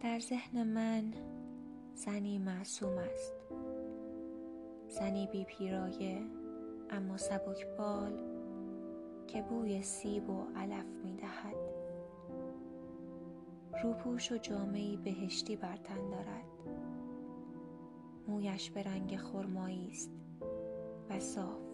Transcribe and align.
در 0.00 0.18
ذهن 0.20 0.62
من 0.62 1.14
زنی 1.94 2.38
معصوم 2.38 2.98
است. 2.98 3.32
زنی 4.88 5.26
بی 5.26 5.44
پیرایه 5.44 6.22
اما 6.90 7.16
سبکبال 7.16 8.12
که 9.26 9.42
بوی 9.42 9.82
سیب 9.82 10.30
و 10.30 10.46
علف 10.56 10.86
می 11.04 11.16
دهد. 11.16 11.56
روپوش 13.82 14.32
و 14.32 14.36
جامهای 14.36 14.96
بهشتی 14.96 15.56
بر 15.56 15.76
تن 15.76 16.10
دارد. 16.10 16.44
مویش 18.28 18.70
به 18.70 18.82
رنگ 18.82 19.16
خرمایی 19.16 19.88
است 19.90 20.10
و 21.10 21.20
صاف. 21.20 21.67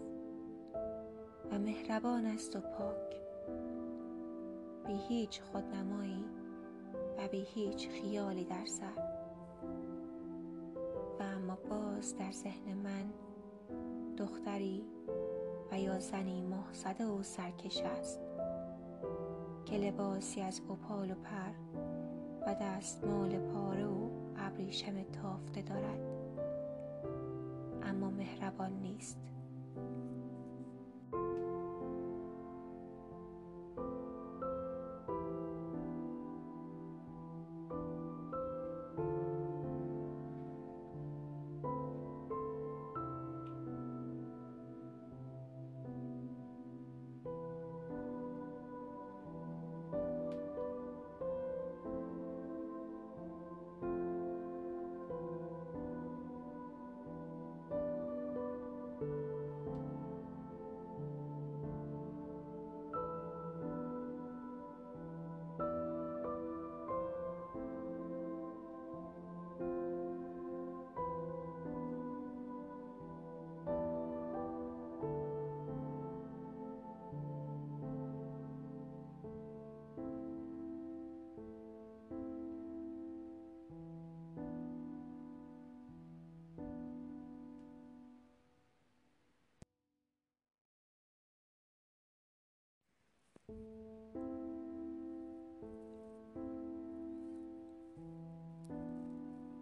و 1.52 1.58
مهربان 1.58 2.26
است 2.26 2.56
و 2.56 2.60
پاک. 2.60 3.16
بی 4.86 4.98
هیچ 5.08 5.42
خودنمایی 5.42 6.24
و 7.18 7.28
بی 7.28 7.44
هیچ 7.54 7.88
خیالی 7.88 8.44
در 8.44 8.66
سر. 8.66 9.14
و 11.20 11.22
اما 11.22 11.58
باز 11.70 12.16
در 12.16 12.32
ذهن 12.32 12.74
من 12.74 13.12
دختری 14.16 14.84
و 15.72 15.80
یا 15.80 15.98
زنی 15.98 16.42
ماه 16.42 16.68
زده 16.72 17.04
و 17.04 17.22
سرکش 17.22 17.82
است 17.82 18.20
که 19.64 19.76
لباسی 19.78 20.40
از 20.40 20.60
اپال 20.70 21.10
و 21.10 21.14
پر 21.14 21.52
و 22.46 22.54
دستمال 22.60 23.38
پاره 23.38 23.86
و 23.86 24.10
ابریشم 24.36 25.02
تافته 25.02 25.62
دارد. 25.62 26.00
اما 27.82 28.10
مهربان 28.10 28.72
نیست. 28.72 29.18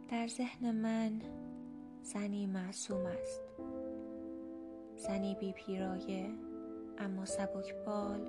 در 0.08 0.28
ذهن 0.28 0.70
من 0.70 1.22
زنی 2.02 2.46
معصوم 2.46 3.06
است. 3.06 3.42
زنی 4.96 5.34
بی 5.34 5.52
پیرایه 5.52 6.30
اما 6.98 7.24
سبکبال 7.24 8.20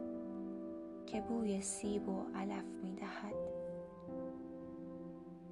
که 1.06 1.22
بوی 1.22 1.62
سیب 1.62 2.10
و 2.10 2.26
علف 2.36 2.66
می 2.84 2.96
دهد. 2.96 3.36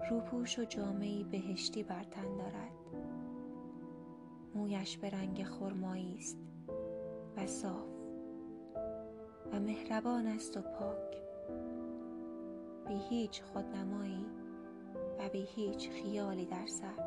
روپوش 0.09 0.59
و 0.59 0.63
جامهای 0.63 1.23
بهشتی 1.23 1.83
بر 1.83 2.03
تن 2.03 2.37
دارد. 2.37 2.71
مویش 4.55 4.97
به 4.97 5.09
رنگ 5.09 5.43
خرمایی 5.43 6.15
است 6.17 6.37
و 7.37 7.47
صاف. 7.47 7.90
و 9.51 9.59
مهربان 9.59 10.27
است 10.27 10.57
و 10.57 10.61
پاک. 10.61 11.21
بی 12.87 12.99
هیچ 13.09 13.43
خودنمایی 13.43 14.25
و 15.19 15.29
بی 15.29 15.45
هیچ 15.55 15.89
خیالی 15.89 16.45
در 16.45 16.67
سر. 16.67 17.03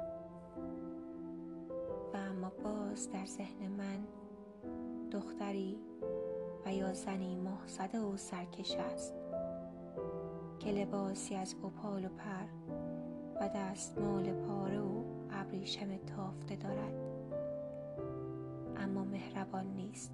و 2.14 2.16
اما 2.16 2.52
باز 2.64 3.10
در 3.10 3.26
ذهن 3.26 3.68
من 3.68 4.06
دختری 5.10 5.78
و 6.66 6.74
یا 6.74 6.92
زنی 6.92 7.36
ماه 7.36 7.62
زده 7.66 8.00
و 8.00 8.16
سرکش 8.16 8.76
است 8.76 9.14
که 10.58 10.70
لباسی 10.70 11.34
از 11.34 11.54
اپال 11.64 12.04
و 12.04 12.08
پر 12.08 12.74
و 13.40 13.48
دستمال 13.54 14.32
پاره 14.32 14.80
و 14.80 15.04
ابریشم 15.30 15.96
تافته 15.96 16.56
دارد. 16.56 16.94
اما 18.76 19.04
مهربان 19.04 19.66
نیست. 19.66 20.12